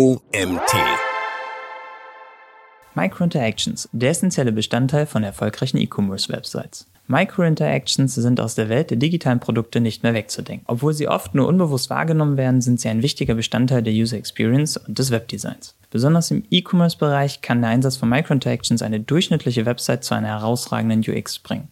OMT. 0.00 0.76
Microinteractions, 2.94 3.88
der 3.90 4.10
essentielle 4.10 4.52
Bestandteil 4.52 5.06
von 5.06 5.24
erfolgreichen 5.24 5.76
E-Commerce-Websites. 5.78 6.86
Microinteractions 7.08 8.14
sind 8.14 8.38
aus 8.38 8.54
der 8.54 8.68
Welt 8.68 8.90
der 8.90 8.96
digitalen 8.98 9.40
Produkte 9.40 9.80
nicht 9.80 10.04
mehr 10.04 10.14
wegzudenken. 10.14 10.64
Obwohl 10.68 10.94
sie 10.94 11.08
oft 11.08 11.34
nur 11.34 11.48
unbewusst 11.48 11.90
wahrgenommen 11.90 12.36
werden, 12.36 12.60
sind 12.60 12.78
sie 12.78 12.88
ein 12.88 13.02
wichtiger 13.02 13.34
Bestandteil 13.34 13.82
der 13.82 13.92
User 13.92 14.16
Experience 14.16 14.76
und 14.76 15.00
des 15.00 15.10
Webdesigns. 15.10 15.74
Besonders 15.90 16.30
im 16.30 16.44
E-Commerce-Bereich 16.48 17.40
kann 17.40 17.60
der 17.60 17.70
Einsatz 17.70 17.96
von 17.96 18.08
Microinteractions 18.08 18.82
eine 18.82 19.00
durchschnittliche 19.00 19.66
Website 19.66 20.04
zu 20.04 20.14
einer 20.14 20.28
herausragenden 20.28 21.00
UX 21.00 21.40
bringen. 21.40 21.70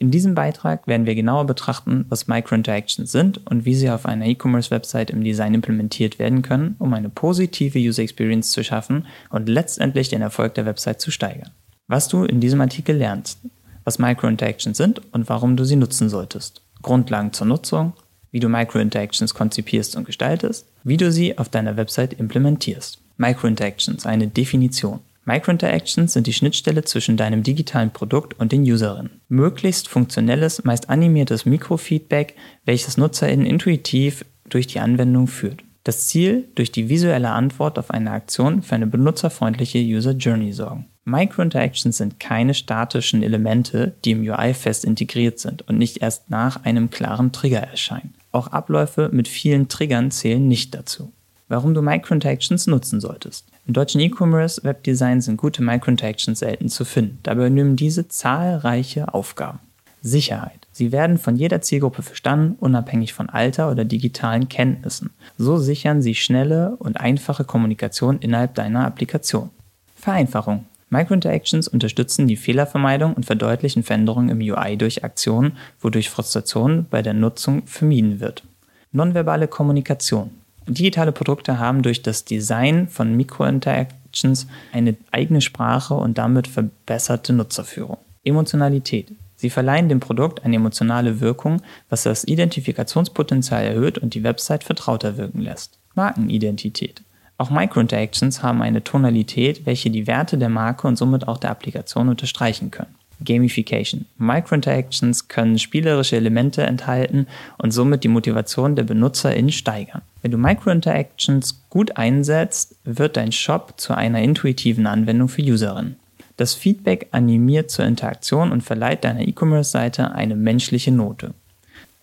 In 0.00 0.12
diesem 0.12 0.36
Beitrag 0.36 0.86
werden 0.86 1.06
wir 1.06 1.16
genauer 1.16 1.44
betrachten, 1.44 2.06
was 2.08 2.28
Microinteractions 2.28 3.10
sind 3.10 3.44
und 3.48 3.64
wie 3.64 3.74
sie 3.74 3.90
auf 3.90 4.06
einer 4.06 4.26
E-Commerce-Website 4.26 5.10
im 5.10 5.24
Design 5.24 5.54
implementiert 5.54 6.20
werden 6.20 6.42
können, 6.42 6.76
um 6.78 6.94
eine 6.94 7.08
positive 7.08 7.80
User 7.80 8.04
Experience 8.04 8.52
zu 8.52 8.62
schaffen 8.62 9.06
und 9.30 9.48
letztendlich 9.48 10.08
den 10.08 10.22
Erfolg 10.22 10.54
der 10.54 10.66
Website 10.66 11.00
zu 11.00 11.10
steigern. 11.10 11.50
Was 11.88 12.06
du 12.06 12.22
in 12.22 12.38
diesem 12.38 12.60
Artikel 12.60 12.96
lernst, 12.96 13.40
was 13.82 13.98
Microinteractions 13.98 14.76
sind 14.76 15.02
und 15.12 15.28
warum 15.28 15.56
du 15.56 15.64
sie 15.64 15.74
nutzen 15.74 16.08
solltest, 16.08 16.62
Grundlagen 16.80 17.32
zur 17.32 17.48
Nutzung, 17.48 17.92
wie 18.30 18.38
du 18.38 18.48
Microinteractions 18.48 19.34
konzipierst 19.34 19.96
und 19.96 20.04
gestaltest, 20.04 20.68
wie 20.84 20.96
du 20.96 21.10
sie 21.10 21.38
auf 21.38 21.48
deiner 21.48 21.76
Website 21.76 22.12
implementierst. 22.12 23.00
Microinteractions, 23.16 24.06
eine 24.06 24.28
Definition. 24.28 25.00
Microinteractions 25.28 26.14
sind 26.14 26.26
die 26.26 26.32
Schnittstelle 26.32 26.84
zwischen 26.84 27.18
deinem 27.18 27.42
digitalen 27.42 27.90
Produkt 27.90 28.40
und 28.40 28.50
den 28.50 28.62
Userinnen. 28.62 29.20
Möglichst 29.28 29.86
funktionelles, 29.86 30.64
meist 30.64 30.88
animiertes 30.88 31.44
Mikrofeedback, 31.44 32.34
welches 32.64 32.96
NutzerInnen 32.96 33.44
intuitiv 33.44 34.24
durch 34.48 34.68
die 34.68 34.80
Anwendung 34.80 35.26
führt. 35.26 35.62
Das 35.84 36.06
Ziel, 36.06 36.48
durch 36.54 36.72
die 36.72 36.88
visuelle 36.88 37.28
Antwort 37.28 37.78
auf 37.78 37.90
eine 37.90 38.12
Aktion 38.12 38.62
für 38.62 38.74
eine 38.74 38.86
benutzerfreundliche 38.86 39.80
User 39.80 40.12
Journey 40.12 40.54
sorgen. 40.54 40.86
Microinteractions 41.04 41.98
sind 41.98 42.18
keine 42.18 42.54
statischen 42.54 43.22
Elemente, 43.22 43.96
die 44.06 44.12
im 44.12 44.22
UI 44.22 44.54
fest 44.54 44.86
integriert 44.86 45.40
sind 45.40 45.60
und 45.68 45.76
nicht 45.76 46.00
erst 46.00 46.30
nach 46.30 46.64
einem 46.64 46.88
klaren 46.88 47.32
Trigger 47.32 47.60
erscheinen. 47.60 48.14
Auch 48.32 48.46
Abläufe 48.46 49.10
mit 49.12 49.28
vielen 49.28 49.68
Triggern 49.68 50.10
zählen 50.10 50.48
nicht 50.48 50.74
dazu. 50.74 51.12
Warum 51.48 51.72
du 51.72 51.80
Microinteractions 51.80 52.66
nutzen 52.66 53.00
solltest. 53.00 53.46
Im 53.66 53.72
deutschen 53.72 54.00
E-Commerce 54.00 54.62
Webdesign 54.64 55.22
sind 55.22 55.38
gute 55.38 55.62
Microinteractions 55.62 56.38
selten 56.38 56.68
zu 56.68 56.84
finden. 56.84 57.18
Dabei 57.22 57.46
übernehmen 57.46 57.76
diese 57.76 58.08
zahlreiche 58.08 59.14
Aufgaben. 59.14 59.60
Sicherheit. 60.02 60.66
Sie 60.72 60.92
werden 60.92 61.18
von 61.18 61.36
jeder 61.36 61.60
Zielgruppe 61.60 62.02
verstanden, 62.02 62.56
unabhängig 62.60 63.14
von 63.14 63.28
Alter 63.28 63.70
oder 63.70 63.84
digitalen 63.84 64.48
Kenntnissen. 64.48 65.10
So 65.36 65.56
sichern 65.56 66.02
sie 66.02 66.14
schnelle 66.14 66.76
und 66.76 67.00
einfache 67.00 67.44
Kommunikation 67.44 68.18
innerhalb 68.18 68.54
deiner 68.54 68.84
Applikation. 68.86 69.50
Vereinfachung. 69.96 70.66
Microinteractions 70.90 71.68
unterstützen 71.68 72.28
die 72.28 72.36
Fehlervermeidung 72.36 73.14
und 73.14 73.26
verdeutlichen 73.26 73.82
Veränderungen 73.82 74.30
im 74.30 74.38
UI 74.38 74.76
durch 74.76 75.04
Aktionen, 75.04 75.56
wodurch 75.80 76.08
Frustration 76.08 76.86
bei 76.88 77.02
der 77.02 77.14
Nutzung 77.14 77.66
vermieden 77.66 78.20
wird. 78.20 78.44
Nonverbale 78.92 79.48
Kommunikation. 79.48 80.30
Digitale 80.74 81.12
Produkte 81.12 81.58
haben 81.58 81.82
durch 81.82 82.02
das 82.02 82.24
Design 82.24 82.88
von 82.88 83.16
Microinteractions 83.16 84.46
eine 84.72 84.96
eigene 85.10 85.40
Sprache 85.40 85.94
und 85.94 86.18
damit 86.18 86.46
verbesserte 86.46 87.32
Nutzerführung. 87.32 87.98
Emotionalität. 88.24 89.12
Sie 89.36 89.50
verleihen 89.50 89.88
dem 89.88 90.00
Produkt 90.00 90.44
eine 90.44 90.56
emotionale 90.56 91.20
Wirkung, 91.20 91.62
was 91.88 92.02
das 92.02 92.24
Identifikationspotenzial 92.24 93.64
erhöht 93.64 93.98
und 93.98 94.14
die 94.14 94.24
Website 94.24 94.64
vertrauter 94.64 95.16
wirken 95.16 95.40
lässt. 95.40 95.78
Markenidentität. 95.94 97.02
Auch 97.38 97.50
Microinteractions 97.50 98.42
haben 98.42 98.62
eine 98.62 98.82
Tonalität, 98.82 99.64
welche 99.64 99.90
die 99.90 100.08
Werte 100.08 100.38
der 100.38 100.48
Marke 100.48 100.88
und 100.88 100.96
somit 100.96 101.28
auch 101.28 101.38
der 101.38 101.50
Applikation 101.50 102.08
unterstreichen 102.08 102.72
können. 102.72 102.97
Gamification. 103.24 104.06
Microinteractions 104.18 105.28
können 105.28 105.58
spielerische 105.58 106.16
Elemente 106.16 106.62
enthalten 106.62 107.26
und 107.58 107.72
somit 107.72 108.04
die 108.04 108.08
Motivation 108.08 108.76
der 108.76 108.84
BenutzerInnen 108.84 109.52
steigern. 109.52 110.02
Wenn 110.22 110.30
du 110.30 110.38
Microinteractions 110.38 111.62
gut 111.70 111.96
einsetzt, 111.96 112.76
wird 112.84 113.16
dein 113.16 113.32
Shop 113.32 113.74
zu 113.76 113.94
einer 113.94 114.22
intuitiven 114.22 114.86
Anwendung 114.86 115.28
für 115.28 115.42
Userinnen. 115.42 115.96
Das 116.36 116.54
Feedback 116.54 117.08
animiert 117.10 117.70
zur 117.70 117.84
Interaktion 117.84 118.52
und 118.52 118.62
verleiht 118.62 119.02
deiner 119.02 119.26
E-Commerce-Seite 119.26 120.12
eine 120.12 120.36
menschliche 120.36 120.92
Note. 120.92 121.34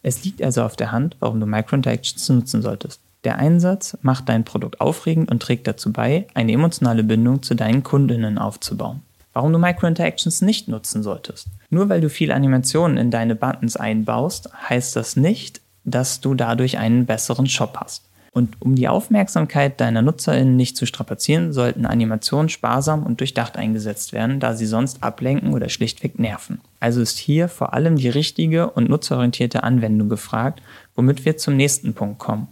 Es 0.04 0.24
liegt 0.24 0.44
also 0.44 0.64
auf 0.64 0.76
der 0.76 0.92
Hand, 0.92 1.16
warum 1.20 1.40
du 1.40 1.46
Microinteractions 1.46 2.28
nutzen 2.30 2.62
solltest. 2.62 3.00
Der 3.24 3.38
Einsatz 3.38 3.98
macht 4.02 4.30
dein 4.30 4.44
Produkt 4.44 4.82
aufregend 4.82 5.32
und 5.32 5.42
trägt 5.42 5.66
dazu 5.68 5.92
bei, 5.92 6.28
eine 6.36 6.52
emotionale 6.52 7.04
Bindung 7.04 7.42
zu 7.42 7.56
deinen 7.56 7.82
Kundinnen 7.82 8.38
aufzubauen 8.38 9.02
warum 9.36 9.54
du 9.54 9.60
Microinteractions 9.60 10.42
nicht 10.42 10.68
nutzen 10.68 11.04
solltest. 11.04 11.50
Nur 11.70 11.90
weil 11.90 12.02
du 12.02 12.10
viel 12.10 12.32
Animationen 12.32 12.98
in 12.98 13.12
deine 13.12 13.36
Buttons 13.36 13.76
einbaust, 13.76 14.50
heißt 14.70 14.96
das 14.96 15.18
nicht, 15.18 15.62
dass 15.84 16.22
du 16.22 16.34
dadurch 16.34 16.78
einen 16.78 17.06
besseren 17.06 17.48
Shop 17.48 17.78
hast. 17.80 18.06
Und 18.32 18.62
um 18.62 18.76
die 18.76 18.88
Aufmerksamkeit 18.88 19.80
deiner 19.80 20.02
NutzerInnen 20.02 20.56
nicht 20.56 20.76
zu 20.76 20.86
strapazieren, 20.86 21.54
sollten 21.54 21.86
Animationen 21.86 22.50
sparsam 22.50 23.04
und 23.04 23.20
durchdacht 23.20 23.58
eingesetzt 23.58 24.14
werden, 24.14 24.40
da 24.40 24.56
sie 24.56 24.66
sonst 24.66 25.04
ablenken 25.04 25.54
oder 25.54 25.70
schlichtweg 25.70 26.18
nerven. 26.18 26.60
Also 26.80 27.02
ist 27.02 27.18
hier 27.18 27.48
vor 27.50 27.74
allem 27.74 27.98
die 27.98 28.10
richtige 28.10 28.70
und 28.70 28.90
nutzerorientierte 28.90 29.64
Anwendung 29.64 30.10
gefragt, 30.10 30.62
womit 30.96 31.24
wir 31.24 31.38
zum 31.38 31.56
nächsten 31.56 31.94
Punkt 31.94 32.20
kommen. 32.20 32.48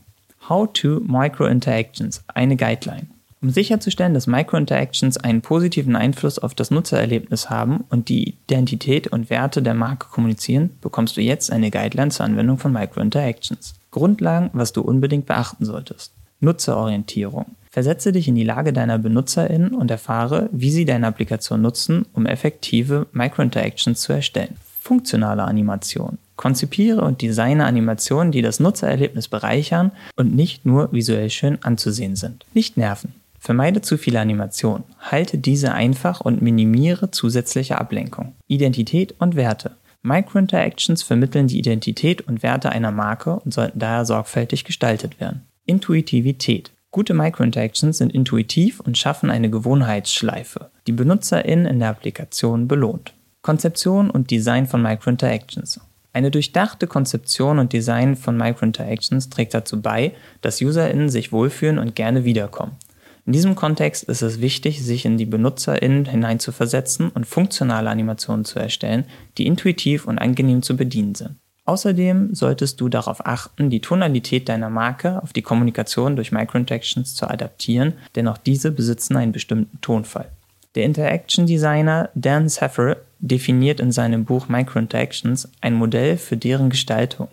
How 0.48 0.72
to 0.72 1.02
Microinteractions, 1.02 2.24
eine 2.28 2.56
Guideline. 2.56 3.08
Um 3.44 3.50
sicherzustellen, 3.50 4.14
dass 4.14 4.26
Microinteractions 4.26 5.18
einen 5.18 5.42
positiven 5.42 5.98
Einfluss 5.98 6.40
auf 6.40 6.56
das 6.56 6.72
Nutzererlebnis 6.72 7.50
haben 7.50 7.84
und 7.90 8.08
die 8.08 8.36
Identität 8.46 9.08
und 9.08 9.30
Werte 9.30 9.62
der 9.62 9.74
Marke 9.74 10.08
kommunizieren, 10.10 10.70
bekommst 10.80 11.18
du 11.18 11.22
jetzt 11.22 11.52
eine 11.52 11.70
Guideline 11.70 12.10
zur 12.10 12.26
Anwendung 12.26 12.58
von 12.58 12.72
Microinteractions. 12.72 13.74
Grundlagen, 13.92 14.50
was 14.54 14.72
du 14.72 14.80
unbedingt 14.80 15.26
beachten 15.26 15.66
solltest. 15.66 16.14
Nutzerorientierung. 16.40 17.48
Versetze 17.70 18.14
dich 18.14 18.30
in 18.30 18.36
die 18.36 18.46
Lage 18.46 18.72
deiner 18.72 18.98
BenutzerInnen 18.98 19.74
und 19.74 19.92
erfahre, 19.92 20.48
wie 20.54 20.72
sie 20.72 20.86
deine 20.86 21.08
Applikation 21.08 21.62
nutzen, 21.62 22.06
um 22.14 22.26
effektive 22.26 23.08
Microinteractions 23.12 24.00
zu 24.00 24.14
erstellen. 24.14 24.56
Funktionale 24.80 25.44
Animation. 25.44 26.18
Konzipiere 26.38 27.02
und 27.02 27.22
designe 27.22 27.66
Animationen, 27.66 28.32
die 28.32 28.42
das 28.42 28.62
Nutzererlebnis 28.62 29.28
bereichern 29.28 29.92
und 30.16 30.34
nicht 30.34 30.66
nur 30.66 30.94
visuell 30.94 31.30
schön 31.30 31.58
anzusehen 31.62 32.16
sind. 32.16 32.46
Nicht 32.54 32.78
nerven. 32.78 33.14
Vermeide 33.44 33.82
zu 33.82 33.98
viele 33.98 34.22
Animationen, 34.22 34.86
halte 35.00 35.38
diese 35.38 35.74
einfach 35.74 36.22
und 36.22 36.42
minimiere 36.42 37.12
zusätzliche 37.12 37.78
Ablenkung. 37.78 38.36
Identität 38.48 39.16
und 39.20 39.36
Werte. 39.36 39.72
Microinteractions 40.02 41.04
vermitteln 41.04 41.48
die 41.48 41.60
Identität 41.60 42.22
und 42.22 42.42
Werte 42.42 42.72
einer 42.72 42.92
Marke 42.92 43.42
und 43.42 43.54
sollten 43.54 43.80
daher 43.80 44.06
sorgfältig 44.06 44.64
gestaltet 44.64 45.20
werden. 45.20 45.42
Intuitivität. 45.66 46.72
Gute 46.90 47.14
Microinteractions 47.14 47.98
sind 47.98 48.14
intuitiv 48.14 48.80
und 48.80 48.98
schaffen 48.98 49.30
eine 49.30 49.50
Gewohnheitsschleife, 49.50 50.72
die 50.88 50.94
BenutzerInnen 50.94 51.66
in 51.66 51.80
der 51.80 51.90
Applikation 51.90 52.70
belohnt. 52.70 53.14
Konzeption 53.42 54.10
und 54.10 54.32
Design 54.32 54.68
von 54.68 54.82
Microinteractions. 54.82 55.82
Eine 56.14 56.32
durchdachte 56.32 56.88
Konzeption 56.88 57.60
und 57.60 57.74
Design 57.74 58.16
von 58.16 58.38
Microinteractions 58.38 59.30
trägt 59.30 59.54
dazu 59.54 59.82
bei, 59.82 60.14
dass 60.40 60.62
UserInnen 60.62 61.10
sich 61.10 61.34
wohlfühlen 61.34 61.78
und 61.78 61.94
gerne 61.94 62.24
wiederkommen. 62.24 62.78
In 63.26 63.32
diesem 63.32 63.56
Kontext 63.56 64.04
ist 64.04 64.22
es 64.22 64.42
wichtig, 64.42 64.84
sich 64.84 65.06
in 65.06 65.18
die 65.18 65.26
BenutzerInnen 65.26 66.06
hineinzuversetzen 66.06 67.10
und 67.10 67.26
funktionale 67.26 67.90
Animationen 67.90 68.44
zu 68.44 68.60
erstellen, 68.60 69.06
die 69.38 69.48
intuitiv 69.48 70.06
und 70.06 70.20
angenehm 70.20 70.62
zu 70.62 70.76
bedienen 70.76 71.16
sind. 71.16 71.36
Außerdem 71.66 72.36
solltest 72.36 72.82
du 72.82 72.90
darauf 72.90 73.26
achten, 73.26 73.70
die 73.70 73.80
Tonalität 73.80 74.50
deiner 74.50 74.70
Marke 74.70 75.24
auf 75.24 75.32
die 75.32 75.42
Kommunikation 75.42 76.18
durch 76.18 76.34
Microinteractions 76.34 77.16
zu 77.16 77.30
adaptieren, 77.30 77.94
denn 78.16 78.28
auch 78.28 78.38
diese 78.38 78.72
besitzen 78.72 79.16
einen 79.16 79.32
bestimmten 79.32 79.80
Tonfall. 79.80 80.30
Der 80.76 80.84
Interaction 80.84 81.46
Designer 81.46 82.10
Dan 82.16 82.50
Saffer 82.50 82.98
definiert 83.20 83.80
in 83.80 83.94
seinem 83.94 84.26
Buch 84.26 84.50
Microinteractions 84.50 85.50
ein 85.62 85.76
Modell 85.76 86.18
für 86.18 86.36
deren 86.36 86.70
Gestaltung, 86.70 87.30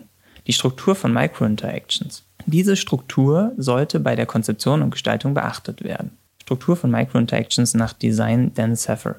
die 0.47 0.53
Struktur 0.53 0.95
von 0.95 1.11
Microinteractions. 1.11 2.23
Diese 2.45 2.75
Struktur 2.75 3.53
sollte 3.57 3.99
bei 3.99 4.15
der 4.15 4.25
Konzeption 4.25 4.81
und 4.81 4.91
Gestaltung 4.91 5.33
beachtet 5.33 5.83
werden. 5.83 6.11
Struktur 6.41 6.75
von 6.75 6.91
Microinteractions 6.91 7.73
nach 7.73 7.93
Design 7.93 8.53
Dan 8.53 8.75
Saffer. 8.75 9.17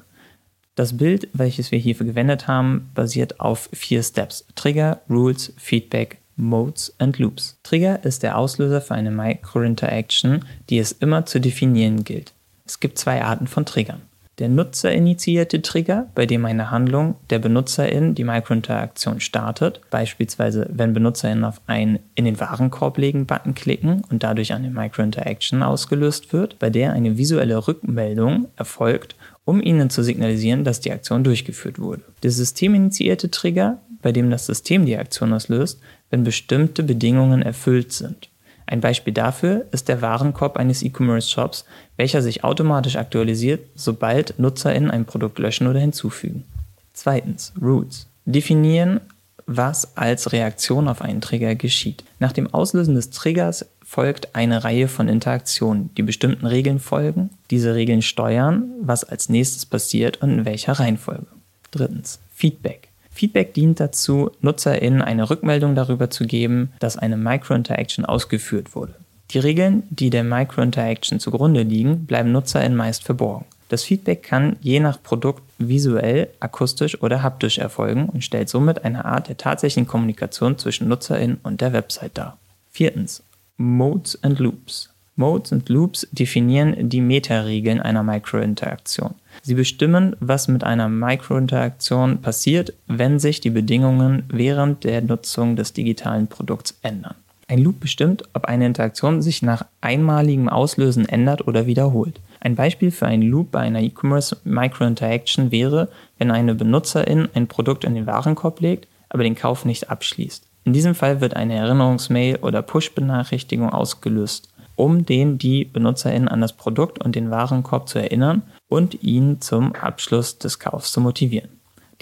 Das 0.75 0.97
Bild, 0.97 1.27
welches 1.33 1.71
wir 1.71 1.79
hierfür 1.79 2.05
gewendet 2.05 2.47
haben, 2.47 2.89
basiert 2.95 3.39
auf 3.39 3.69
vier 3.73 4.01
Steps. 4.01 4.45
Trigger, 4.55 5.01
Rules, 5.09 5.53
Feedback, 5.57 6.17
Modes 6.35 6.93
und 6.99 7.19
Loops. 7.19 7.57
Trigger 7.63 8.03
ist 8.03 8.23
der 8.23 8.37
Auslöser 8.37 8.81
für 8.81 8.95
eine 8.95 9.11
Microinteraction, 9.11 10.45
die 10.69 10.79
es 10.79 10.91
immer 10.91 11.25
zu 11.25 11.39
definieren 11.39 12.03
gilt. 12.03 12.33
Es 12.65 12.79
gibt 12.79 12.97
zwei 12.97 13.23
Arten 13.23 13.47
von 13.47 13.65
Triggern. 13.65 14.01
Der 14.39 14.49
nutzerinitiierte 14.49 15.61
Trigger, 15.61 16.07
bei 16.15 16.25
dem 16.25 16.45
eine 16.45 16.71
Handlung 16.71 17.15
der 17.29 17.37
Benutzerin 17.37 18.15
die 18.15 18.23
Microinteraktion 18.23 19.19
startet, 19.19 19.81
beispielsweise 19.91 20.67
wenn 20.73 20.93
Benutzerinnen 20.93 21.45
auf 21.45 21.61
einen 21.67 21.99
in 22.15 22.25
den 22.25 22.39
Warenkorb 22.39 22.97
legen 22.97 23.27
Button 23.27 23.53
klicken 23.53 24.03
und 24.09 24.23
dadurch 24.23 24.53
eine 24.53 24.71
Microinteraction 24.71 25.61
ausgelöst 25.61 26.33
wird, 26.33 26.57
bei 26.57 26.71
der 26.71 26.93
eine 26.93 27.17
visuelle 27.17 27.67
Rückmeldung 27.67 28.47
erfolgt, 28.55 29.15
um 29.45 29.61
ihnen 29.61 29.91
zu 29.91 30.01
signalisieren, 30.01 30.63
dass 30.63 30.79
die 30.79 30.91
Aktion 30.91 31.23
durchgeführt 31.23 31.77
wurde. 31.77 32.01
Der 32.23 32.31
systeminitiierte 32.31 33.29
Trigger, 33.29 33.81
bei 34.01 34.11
dem 34.11 34.31
das 34.31 34.47
System 34.47 34.87
die 34.87 34.97
Aktion 34.97 35.31
auslöst, 35.31 35.79
wenn 36.09 36.23
bestimmte 36.23 36.81
Bedingungen 36.81 37.43
erfüllt 37.43 37.93
sind. 37.93 38.29
Ein 38.73 38.81
Beispiel 38.81 39.13
dafür 39.13 39.67
ist 39.69 39.87
der 39.87 40.01
Warenkorb 40.01 40.57
eines 40.57 40.81
E-Commerce-Shops, 40.81 41.63
welcher 41.95 42.23
sich 42.23 42.43
automatisch 42.43 42.95
aktualisiert, 42.95 43.67
sobald 43.75 44.39
NutzerInnen 44.39 44.89
ein 44.89 45.05
Produkt 45.05 45.37
löschen 45.37 45.67
oder 45.67 45.79
hinzufügen. 45.79 46.43
Zweitens, 46.91 47.53
Roots. 47.61 48.07
Definieren, 48.25 48.99
was 49.45 49.95
als 49.95 50.31
Reaktion 50.31 50.87
auf 50.87 51.03
einen 51.03 51.21
Trigger 51.21 51.53
geschieht. 51.53 52.03
Nach 52.17 52.31
dem 52.31 52.51
Auslösen 52.51 52.95
des 52.95 53.11
Triggers 53.11 53.67
folgt 53.85 54.33
eine 54.33 54.63
Reihe 54.63 54.87
von 54.87 55.07
Interaktionen, 55.07 55.91
die 55.95 56.01
bestimmten 56.01 56.47
Regeln 56.47 56.79
folgen. 56.79 57.29
Diese 57.51 57.75
Regeln 57.75 58.01
steuern, 58.01 58.71
was 58.81 59.03
als 59.03 59.29
nächstes 59.29 59.67
passiert 59.67 60.23
und 60.23 60.31
in 60.31 60.45
welcher 60.45 60.73
Reihenfolge. 60.73 61.27
Drittens, 61.69 62.17
Feedback. 62.33 62.87
Feedback 63.13 63.53
dient 63.53 63.79
dazu, 63.79 64.31
NutzerInnen 64.41 65.01
eine 65.01 65.29
Rückmeldung 65.29 65.75
darüber 65.75 66.09
zu 66.09 66.25
geben, 66.25 66.73
dass 66.79 66.97
eine 66.97 67.15
Microinteraction 67.15 68.05
ausgeführt 68.05 68.75
wurde. 68.75 68.95
Die 69.31 69.39
Regeln, 69.39 69.83
die 69.89 70.09
der 70.09 70.23
Microinteraction 70.23 71.19
zugrunde 71.19 71.61
liegen, 71.61 72.05
bleiben 72.05 72.31
NutzerInnen 72.31 72.77
meist 72.77 73.03
verborgen. 73.03 73.45
Das 73.69 73.83
Feedback 73.83 74.23
kann 74.23 74.57
je 74.61 74.79
nach 74.79 75.01
Produkt 75.01 75.41
visuell, 75.57 76.29
akustisch 76.39 77.01
oder 77.01 77.23
haptisch 77.23 77.57
erfolgen 77.57 78.09
und 78.09 78.23
stellt 78.23 78.49
somit 78.49 78.83
eine 78.83 79.05
Art 79.05 79.29
der 79.29 79.37
tatsächlichen 79.37 79.87
Kommunikation 79.87 80.57
zwischen 80.57 80.87
NutzerInnen 80.87 81.39
und 81.43 81.61
der 81.61 81.73
Website 81.73 82.17
dar. 82.17 82.37
Viertens. 82.71 83.23
Modes 83.57 84.21
and 84.23 84.39
Loops. 84.39 84.89
Modes 85.15 85.51
und 85.51 85.69
Loops 85.69 86.07
definieren 86.11 86.89
die 86.89 87.01
Meta-Regeln 87.01 87.79
einer 87.79 88.03
Microinteraktion. 88.03 89.15
Sie 89.41 89.55
bestimmen, 89.55 90.15
was 90.19 90.47
mit 90.47 90.63
einer 90.63 90.89
Microinteraktion 90.89 92.21
passiert, 92.21 92.73
wenn 92.87 93.19
sich 93.19 93.41
die 93.41 93.49
Bedingungen 93.49 94.23
während 94.29 94.83
der 94.83 95.01
Nutzung 95.01 95.55
des 95.55 95.73
digitalen 95.73 96.27
Produkts 96.27 96.77
ändern. 96.81 97.15
Ein 97.47 97.59
Loop 97.59 97.79
bestimmt, 97.79 98.23
ob 98.33 98.45
eine 98.45 98.65
Interaktion 98.65 99.21
sich 99.21 99.41
nach 99.41 99.65
einmaligem 99.81 100.47
Auslösen 100.49 101.07
ändert 101.07 101.47
oder 101.47 101.67
wiederholt. 101.67 102.19
Ein 102.39 102.55
Beispiel 102.55 102.91
für 102.91 103.05
einen 103.05 103.23
Loop 103.23 103.51
bei 103.51 103.59
einer 103.59 103.81
E-Commerce 103.81 104.37
Microinteraction 104.43 105.51
wäre, 105.51 105.89
wenn 106.17 106.31
eine 106.31 106.55
Benutzerin 106.55 107.29
ein 107.33 107.47
Produkt 107.47 107.83
in 107.83 107.95
den 107.95 108.07
Warenkorb 108.07 108.59
legt, 108.59 108.87
aber 109.09 109.23
den 109.23 109.35
Kauf 109.35 109.65
nicht 109.65 109.89
abschließt. 109.89 110.45
In 110.65 110.73
diesem 110.73 110.95
Fall 110.95 111.21
wird 111.21 111.35
eine 111.35 111.55
Erinnerungsmail 111.55 112.37
oder 112.37 112.61
Push-Benachrichtigung 112.61 113.69
ausgelöst, 113.69 114.49
um 114.75 115.05
den 115.05 115.37
die 115.37 115.65
Benutzerin 115.65 116.27
an 116.27 116.41
das 116.41 116.53
Produkt 116.53 117.03
und 117.03 117.15
den 117.15 117.29
Warenkorb 117.29 117.87
zu 117.89 117.99
erinnern 117.99 118.41
und 118.73 119.03
ihn 119.03 119.39
zum 119.39 119.75
Abschluss 119.75 120.39
des 120.39 120.57
Kaufs 120.57 120.91
zu 120.91 120.99
motivieren. 120.99 121.49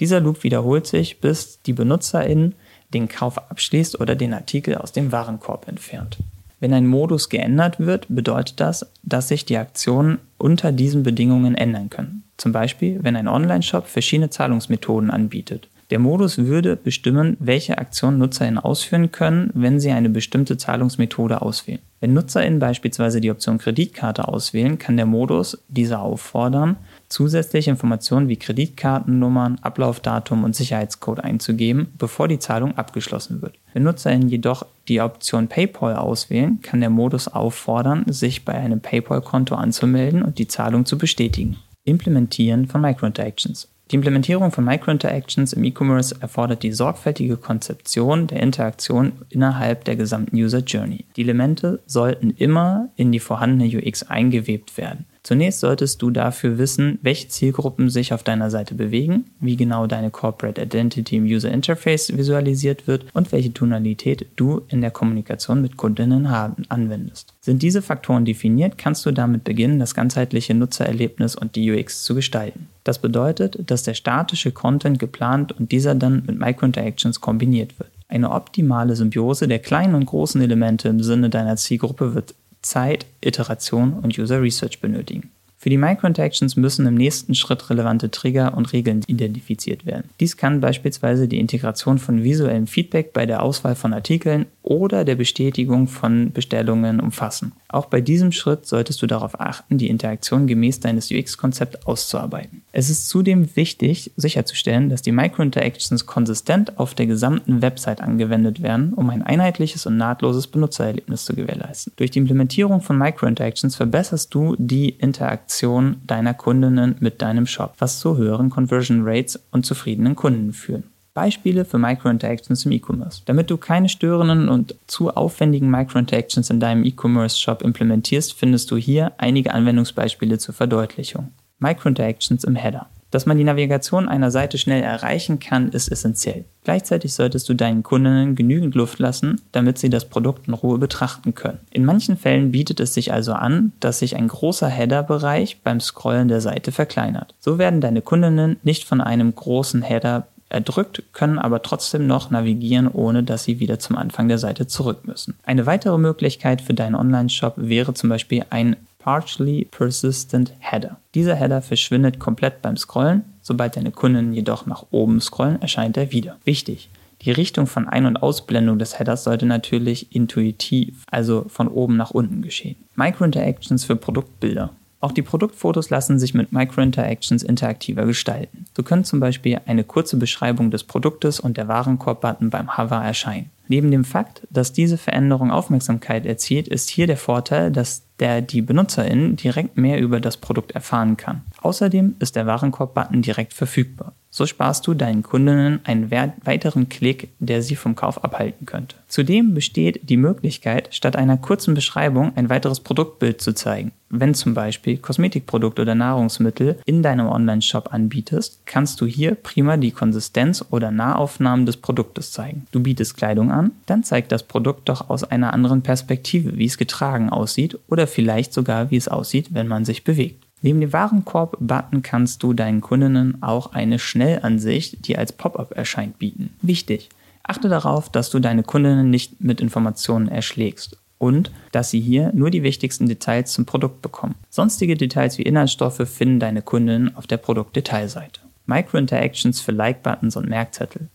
Dieser 0.00 0.20
Loop 0.20 0.42
wiederholt 0.42 0.86
sich, 0.86 1.20
bis 1.20 1.60
die 1.60 1.74
Benutzerin 1.74 2.54
den 2.94 3.08
Kauf 3.08 3.36
abschließt 3.36 4.00
oder 4.00 4.14
den 4.14 4.32
Artikel 4.32 4.76
aus 4.76 4.90
dem 4.90 5.12
Warenkorb 5.12 5.68
entfernt. 5.68 6.16
Wenn 6.60 6.72
ein 6.72 6.86
Modus 6.86 7.28
geändert 7.28 7.78
wird, 7.78 8.06
bedeutet 8.08 8.58
das, 8.58 8.90
dass 9.02 9.28
sich 9.28 9.44
die 9.44 9.58
Aktionen 9.58 10.18
unter 10.38 10.72
diesen 10.72 11.02
Bedingungen 11.02 11.56
ändern 11.56 11.90
können. 11.90 12.22
Zum 12.38 12.52
Beispiel, 12.52 13.00
wenn 13.02 13.16
ein 13.16 13.28
Online-Shop 13.28 13.86
verschiedene 13.86 14.30
Zahlungsmethoden 14.30 15.10
anbietet. 15.10 15.68
Der 15.92 15.98
Modus 15.98 16.38
würde 16.38 16.74
bestimmen, 16.74 17.36
welche 17.38 17.76
Aktionen 17.76 18.16
NutzerInnen 18.16 18.58
ausführen 18.58 19.12
können, 19.12 19.50
wenn 19.52 19.78
sie 19.78 19.90
eine 19.90 20.08
bestimmte 20.08 20.56
Zahlungsmethode 20.56 21.42
auswählen. 21.42 21.80
Wenn 22.00 22.14
NutzerInnen 22.14 22.60
beispielsweise 22.60 23.20
die 23.20 23.30
Option 23.30 23.58
Kreditkarte 23.58 24.26
auswählen, 24.26 24.78
kann 24.78 24.96
der 24.96 25.04
Modus 25.04 25.62
diese 25.68 25.98
auffordern, 25.98 26.76
zusätzliche 27.10 27.68
Informationen 27.68 28.28
wie 28.28 28.38
Kreditkartennummern, 28.38 29.58
Ablaufdatum 29.60 30.44
und 30.44 30.56
Sicherheitscode 30.56 31.20
einzugeben, 31.20 31.88
bevor 31.98 32.26
die 32.26 32.38
Zahlung 32.38 32.78
abgeschlossen 32.78 33.42
wird. 33.42 33.58
Wenn 33.74 33.82
NutzerInnen 33.82 34.30
jedoch 34.30 34.64
die 34.88 35.02
Option 35.02 35.48
PayPal 35.48 35.96
auswählen, 35.96 36.62
kann 36.62 36.80
der 36.80 36.88
Modus 36.88 37.28
auffordern, 37.28 38.06
sich 38.06 38.46
bei 38.46 38.54
einem 38.54 38.80
PayPal-Konto 38.80 39.54
anzumelden 39.56 40.22
und 40.22 40.38
die 40.38 40.48
Zahlung 40.48 40.86
zu 40.86 40.96
bestätigen. 40.96 41.58
Implementieren 41.84 42.66
von 42.66 42.80
Microinteractions. 42.80 43.68
Die 43.92 43.96
Implementierung 43.96 44.50
von 44.52 44.64
Microinteractions 44.64 45.52
im 45.52 45.64
E-Commerce 45.64 46.16
erfordert 46.18 46.62
die 46.62 46.72
sorgfältige 46.72 47.36
Konzeption 47.36 48.26
der 48.26 48.40
Interaktion 48.40 49.12
innerhalb 49.28 49.84
der 49.84 49.96
gesamten 49.96 50.34
User 50.34 50.60
Journey. 50.60 51.04
Die 51.14 51.20
Elemente 51.20 51.78
sollten 51.84 52.30
immer 52.30 52.88
in 52.96 53.12
die 53.12 53.20
vorhandene 53.20 53.70
UX 53.70 54.02
eingewebt 54.04 54.78
werden. 54.78 55.04
Zunächst 55.22 55.60
solltest 55.60 56.02
du 56.02 56.10
dafür 56.10 56.58
wissen, 56.58 56.98
welche 57.02 57.28
Zielgruppen 57.28 57.90
sich 57.90 58.12
auf 58.12 58.24
deiner 58.24 58.50
Seite 58.50 58.74
bewegen, 58.74 59.26
wie 59.38 59.56
genau 59.56 59.86
deine 59.86 60.10
Corporate 60.10 60.60
Identity 60.60 61.16
im 61.16 61.24
User 61.24 61.50
Interface 61.52 62.16
visualisiert 62.16 62.88
wird 62.88 63.04
und 63.14 63.30
welche 63.30 63.52
Tonalität 63.52 64.26
du 64.34 64.62
in 64.68 64.80
der 64.80 64.90
Kommunikation 64.90 65.62
mit 65.62 65.76
Kundinnen 65.76 66.26
anwendest. 66.26 67.34
Sind 67.40 67.62
diese 67.62 67.82
Faktoren 67.82 68.24
definiert, 68.24 68.78
kannst 68.78 69.06
du 69.06 69.12
damit 69.12 69.44
beginnen, 69.44 69.78
das 69.78 69.94
ganzheitliche 69.94 70.54
Nutzererlebnis 70.54 71.36
und 71.36 71.54
die 71.54 71.70
UX 71.70 72.02
zu 72.02 72.16
gestalten. 72.16 72.66
Das 72.82 72.98
bedeutet, 72.98 73.58
dass 73.70 73.84
der 73.84 73.94
statische 73.94 74.50
Content 74.50 74.98
geplant 74.98 75.52
und 75.52 75.70
dieser 75.70 75.94
dann 75.94 76.24
mit 76.26 76.36
Microinteractions 76.36 77.20
kombiniert 77.20 77.78
wird. 77.78 77.90
Eine 78.08 78.30
optimale 78.32 78.96
Symbiose 78.96 79.46
der 79.46 79.60
kleinen 79.60 79.94
und 79.94 80.04
großen 80.04 80.40
Elemente 80.42 80.88
im 80.88 81.02
Sinne 81.02 81.30
deiner 81.30 81.56
Zielgruppe 81.56 82.14
wird 82.14 82.34
Zeit, 82.62 83.06
Iteration 83.20 83.94
und 83.94 84.18
User 84.18 84.40
Research 84.40 84.80
benötigen. 84.80 85.30
Für 85.62 85.70
die 85.70 85.78
Microinteractions 85.78 86.56
müssen 86.56 86.86
im 86.86 86.96
nächsten 86.96 87.36
Schritt 87.36 87.70
relevante 87.70 88.10
Trigger 88.10 88.56
und 88.56 88.72
Regeln 88.72 89.02
identifiziert 89.06 89.86
werden. 89.86 90.10
Dies 90.18 90.36
kann 90.36 90.60
beispielsweise 90.60 91.28
die 91.28 91.38
Integration 91.38 91.98
von 91.98 92.24
visuellem 92.24 92.66
Feedback 92.66 93.12
bei 93.12 93.26
der 93.26 93.44
Auswahl 93.44 93.76
von 93.76 93.92
Artikeln 93.92 94.46
oder 94.62 95.04
der 95.04 95.16
Bestätigung 95.16 95.88
von 95.88 96.32
Bestellungen 96.32 97.00
umfassen. 97.00 97.52
Auch 97.68 97.86
bei 97.86 98.00
diesem 98.00 98.32
Schritt 98.32 98.66
solltest 98.66 99.02
du 99.02 99.06
darauf 99.06 99.40
achten, 99.40 99.78
die 99.78 99.88
Interaktion 99.88 100.46
gemäß 100.46 100.80
deines 100.80 101.10
UX-Konzepts 101.10 101.86
auszuarbeiten. 101.86 102.62
Es 102.72 102.90
ist 102.90 103.08
zudem 103.08 103.56
wichtig, 103.56 104.12
sicherzustellen, 104.16 104.88
dass 104.88 105.02
die 105.02 105.12
Microinteractions 105.12 106.06
konsistent 106.06 106.78
auf 106.78 106.94
der 106.94 107.06
gesamten 107.06 107.62
Website 107.62 108.00
angewendet 108.00 108.62
werden, 108.62 108.92
um 108.94 109.10
ein 109.10 109.22
einheitliches 109.22 109.86
und 109.86 109.96
nahtloses 109.96 110.46
Benutzererlebnis 110.46 111.24
zu 111.24 111.34
gewährleisten. 111.34 111.92
Durch 111.96 112.10
die 112.10 112.18
Implementierung 112.18 112.80
von 112.80 112.98
Microinteractions 112.98 113.76
verbesserst 113.76 114.32
du 114.34 114.54
die 114.58 114.90
Interaktion 114.90 115.96
deiner 116.06 116.34
Kundinnen 116.34 116.96
mit 117.00 117.22
deinem 117.22 117.46
Shop, 117.46 117.74
was 117.78 118.00
zu 118.00 118.16
höheren 118.16 118.50
Conversion 118.50 119.02
Rates 119.04 119.38
und 119.50 119.66
zufriedenen 119.66 120.14
Kunden 120.14 120.52
führen. 120.52 120.91
Beispiele 121.14 121.64
für 121.64 121.78
Microinteractions 121.78 122.64
im 122.64 122.72
E-Commerce. 122.72 123.22
Damit 123.26 123.50
du 123.50 123.56
keine 123.56 123.88
störenden 123.88 124.48
und 124.48 124.74
zu 124.86 125.10
aufwendigen 125.10 125.70
Microinteractions 125.70 126.50
in 126.50 126.60
deinem 126.60 126.84
E-Commerce-Shop 126.84 127.62
implementierst, 127.62 128.32
findest 128.32 128.70
du 128.70 128.76
hier 128.76 129.12
einige 129.18 129.52
Anwendungsbeispiele 129.52 130.38
zur 130.38 130.54
Verdeutlichung. 130.54 131.28
Microinteractions 131.58 132.44
im 132.44 132.56
Header. 132.56 132.88
Dass 133.12 133.26
man 133.26 133.36
die 133.36 133.44
Navigation 133.44 134.08
einer 134.08 134.30
Seite 134.30 134.56
schnell 134.56 134.82
erreichen 134.82 135.38
kann, 135.38 135.68
ist 135.68 135.92
essentiell. 135.92 136.46
Gleichzeitig 136.64 137.12
solltest 137.12 137.46
du 137.46 137.52
deinen 137.52 137.82
Kundinnen 137.82 138.34
genügend 138.34 138.74
Luft 138.74 138.98
lassen, 138.98 139.38
damit 139.52 139.76
sie 139.76 139.90
das 139.90 140.06
Produkt 140.06 140.48
in 140.48 140.54
Ruhe 140.54 140.78
betrachten 140.78 141.34
können. 141.34 141.58
In 141.70 141.84
manchen 141.84 142.16
Fällen 142.16 142.52
bietet 142.52 142.80
es 142.80 142.94
sich 142.94 143.12
also 143.12 143.34
an, 143.34 143.72
dass 143.80 143.98
sich 143.98 144.16
ein 144.16 144.28
großer 144.28 144.68
Header-Bereich 144.68 145.60
beim 145.62 145.78
Scrollen 145.78 146.28
der 146.28 146.40
Seite 146.40 146.72
verkleinert. 146.72 147.34
So 147.38 147.58
werden 147.58 147.82
deine 147.82 148.00
Kundinnen 148.00 148.56
nicht 148.62 148.84
von 148.84 149.02
einem 149.02 149.34
großen 149.34 149.82
Header 149.82 150.26
erdrückt, 150.52 151.02
können 151.12 151.38
aber 151.38 151.62
trotzdem 151.62 152.06
noch 152.06 152.30
navigieren, 152.30 152.88
ohne 152.88 153.22
dass 153.22 153.44
sie 153.44 153.60
wieder 153.60 153.78
zum 153.78 153.96
Anfang 153.96 154.28
der 154.28 154.38
Seite 154.38 154.66
zurück 154.66 155.06
müssen. 155.06 155.34
Eine 155.44 155.66
weitere 155.66 155.98
Möglichkeit 155.98 156.60
für 156.60 156.74
deinen 156.74 156.94
Online-Shop 156.94 157.54
wäre 157.56 157.94
zum 157.94 158.10
Beispiel 158.10 158.44
ein 158.50 158.76
Partially 158.98 159.66
Persistent 159.70 160.52
Header. 160.60 160.98
Dieser 161.14 161.34
Header 161.34 161.60
verschwindet 161.60 162.20
komplett 162.20 162.62
beim 162.62 162.76
Scrollen, 162.76 163.24
sobald 163.40 163.76
deine 163.76 163.90
Kunden 163.90 164.32
jedoch 164.32 164.66
nach 164.66 164.86
oben 164.92 165.20
scrollen, 165.20 165.60
erscheint 165.60 165.96
er 165.96 166.12
wieder. 166.12 166.36
Wichtig, 166.44 166.88
die 167.22 167.32
Richtung 167.32 167.66
von 167.66 167.88
Ein- 167.88 168.06
und 168.06 168.16
Ausblendung 168.16 168.78
des 168.78 168.98
Headers 168.98 169.24
sollte 169.24 169.46
natürlich 169.46 170.14
intuitiv, 170.14 171.04
also 171.10 171.46
von 171.48 171.68
oben 171.68 171.96
nach 171.96 172.10
unten 172.10 172.42
geschehen. 172.42 172.76
Microinteractions 172.96 173.84
für 173.84 173.96
Produktbilder. 173.96 174.70
Auch 175.00 175.12
die 175.12 175.22
Produktfotos 175.22 175.90
lassen 175.90 176.20
sich 176.20 176.32
mit 176.32 176.52
Microinteractions 176.52 177.42
interaktiver 177.42 178.06
gestalten. 178.06 178.61
So 178.76 178.82
können 178.82 179.04
zum 179.04 179.20
Beispiel 179.20 179.60
eine 179.66 179.84
kurze 179.84 180.16
Beschreibung 180.16 180.70
des 180.70 180.84
Produktes 180.84 181.40
und 181.40 181.56
der 181.56 181.68
Warenkorb-Button 181.68 182.50
beim 182.50 182.76
Hover 182.76 182.96
erscheinen. 182.96 183.50
Neben 183.68 183.90
dem 183.90 184.04
Fakt, 184.04 184.46
dass 184.50 184.72
diese 184.72 184.98
Veränderung 184.98 185.50
Aufmerksamkeit 185.50 186.26
erzielt, 186.26 186.68
ist 186.68 186.90
hier 186.90 187.06
der 187.06 187.16
Vorteil, 187.16 187.70
dass 187.70 188.02
der 188.20 188.42
die 188.42 188.62
BenutzerInnen 188.62 189.36
direkt 189.36 189.76
mehr 189.76 190.00
über 190.00 190.20
das 190.20 190.36
Produkt 190.36 190.72
erfahren 190.72 191.16
kann. 191.16 191.42
Außerdem 191.60 192.16
ist 192.18 192.36
der 192.36 192.46
Warenkorb-Button 192.46 193.22
direkt 193.22 193.52
verfügbar. 193.52 194.12
So 194.34 194.46
sparst 194.46 194.86
du 194.86 194.94
deinen 194.94 195.22
Kundinnen 195.22 195.80
einen 195.84 196.10
weiteren 196.10 196.88
Klick, 196.88 197.28
der 197.38 197.62
sie 197.62 197.76
vom 197.76 197.94
Kauf 197.94 198.24
abhalten 198.24 198.64
könnte. 198.64 198.96
Zudem 199.06 199.52
besteht 199.52 200.08
die 200.08 200.16
Möglichkeit, 200.16 200.88
statt 200.90 201.16
einer 201.16 201.36
kurzen 201.36 201.74
Beschreibung 201.74 202.32
ein 202.34 202.48
weiteres 202.48 202.80
Produktbild 202.80 203.42
zu 203.42 203.52
zeigen. 203.52 203.92
Wenn 204.08 204.34
zum 204.34 204.54
Beispiel 204.54 204.96
Kosmetikprodukte 204.96 205.82
oder 205.82 205.94
Nahrungsmittel 205.94 206.78
in 206.86 207.02
deinem 207.02 207.26
Online-Shop 207.28 207.92
anbietest, 207.92 208.60
kannst 208.64 209.02
du 209.02 209.06
hier 209.06 209.34
prima 209.34 209.76
die 209.76 209.90
Konsistenz 209.90 210.64
oder 210.70 210.90
Nahaufnahmen 210.90 211.66
des 211.66 211.78
Produktes 211.78 212.32
zeigen. 212.32 212.66
Du 212.72 212.82
bietest 212.82 213.16
Kleidung 213.16 213.50
an, 213.50 213.72
dann 213.84 214.02
zeigt 214.02 214.32
das 214.32 214.42
Produkt 214.42 214.88
doch 214.88 215.10
aus 215.10 215.24
einer 215.24 215.52
anderen 215.52 215.82
Perspektive, 215.82 216.56
wie 216.56 216.66
es 216.66 216.78
getragen 216.78 217.28
aussieht 217.28 217.78
oder 217.88 218.01
vielleicht 218.06 218.52
sogar, 218.52 218.90
wie 218.90 218.96
es 218.96 219.08
aussieht, 219.08 219.54
wenn 219.54 219.68
man 219.68 219.84
sich 219.84 220.04
bewegt. 220.04 220.44
Neben 220.62 220.80
dem 220.80 220.92
Warenkorb-Button 220.92 222.02
kannst 222.02 222.42
du 222.42 222.52
deinen 222.52 222.80
Kundinnen 222.80 223.42
auch 223.42 223.72
eine 223.72 223.98
Schnellansicht, 223.98 225.08
die 225.08 225.18
als 225.18 225.32
Pop-up 225.32 225.72
erscheint, 225.76 226.18
bieten. 226.18 226.50
Wichtig! 226.62 227.08
Achte 227.42 227.68
darauf, 227.68 228.08
dass 228.08 228.30
du 228.30 228.38
deine 228.38 228.62
Kundinnen 228.62 229.10
nicht 229.10 229.40
mit 229.40 229.60
Informationen 229.60 230.28
erschlägst 230.28 230.96
und 231.18 231.50
dass 231.72 231.90
sie 231.90 232.00
hier 232.00 232.30
nur 232.34 232.50
die 232.50 232.62
wichtigsten 232.62 233.08
Details 233.08 233.52
zum 233.52 233.66
Produkt 233.66 234.02
bekommen. 234.02 234.36
Sonstige 234.48 234.96
Details 234.96 235.38
wie 235.38 235.42
Inhaltsstoffe 235.42 236.08
finden 236.08 236.38
deine 236.38 236.62
Kundinnen 236.62 237.16
auf 237.16 237.26
der 237.26 237.36
Produktdetailseite. 237.38 238.40
Micro-Interactions 238.66 239.60
für 239.60 239.72
Like-Buttons 239.72 240.36
und 240.36 240.48
Merkzettel. 240.48 241.08